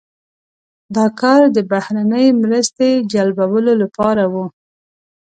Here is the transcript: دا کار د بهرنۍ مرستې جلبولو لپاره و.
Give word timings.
دا 0.95 1.05
کار 1.21 1.41
د 1.55 1.57
بهرنۍ 1.71 2.27
مرستې 2.41 2.89
جلبولو 3.11 3.73
لپاره 3.83 4.23
و. 4.33 4.35